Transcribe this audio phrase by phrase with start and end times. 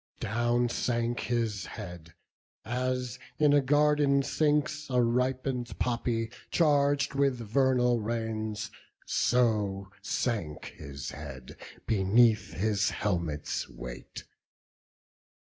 [0.19, 2.15] Down sank his head,
[2.65, 8.71] as in a garden sinks A ripen'd poppy charg'd with vernal rains;
[9.05, 14.23] So sank his head beneath his helmet's weight.